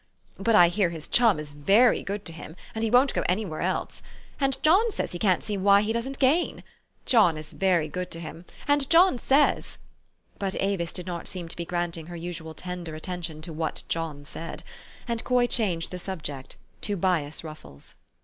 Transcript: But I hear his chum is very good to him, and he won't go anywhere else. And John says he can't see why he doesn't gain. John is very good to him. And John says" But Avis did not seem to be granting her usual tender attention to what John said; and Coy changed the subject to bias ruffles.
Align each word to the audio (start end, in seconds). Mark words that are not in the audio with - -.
But 0.39 0.55
I 0.55 0.69
hear 0.69 0.89
his 0.89 1.07
chum 1.07 1.39
is 1.39 1.53
very 1.53 2.01
good 2.01 2.25
to 2.25 2.33
him, 2.33 2.55
and 2.73 2.83
he 2.83 2.89
won't 2.89 3.13
go 3.13 3.21
anywhere 3.29 3.61
else. 3.61 4.01
And 4.39 4.57
John 4.63 4.91
says 4.91 5.11
he 5.11 5.19
can't 5.19 5.43
see 5.43 5.57
why 5.57 5.83
he 5.83 5.93
doesn't 5.93 6.17
gain. 6.17 6.63
John 7.05 7.37
is 7.37 7.53
very 7.53 7.87
good 7.87 8.09
to 8.09 8.19
him. 8.19 8.45
And 8.67 8.89
John 8.89 9.19
says" 9.19 9.77
But 10.39 10.55
Avis 10.59 10.91
did 10.91 11.05
not 11.05 11.27
seem 11.27 11.47
to 11.49 11.55
be 11.55 11.65
granting 11.65 12.07
her 12.07 12.15
usual 12.17 12.55
tender 12.55 12.95
attention 12.95 13.43
to 13.43 13.53
what 13.53 13.83
John 13.89 14.25
said; 14.25 14.63
and 15.07 15.23
Coy 15.23 15.45
changed 15.45 15.91
the 15.91 15.99
subject 15.99 16.57
to 16.81 16.97
bias 16.97 17.43
ruffles. 17.43 17.93